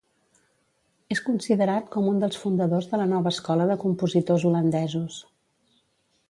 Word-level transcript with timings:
És 1.15 1.19
considerat 1.25 1.91
com 1.95 2.07
un 2.11 2.17
dels 2.23 2.39
fundadors 2.45 2.89
de 2.95 3.01
la 3.03 3.07
nova 3.13 3.35
escola 3.35 3.69
de 3.73 3.77
compositors 3.85 4.49
holandesos. 4.53 5.21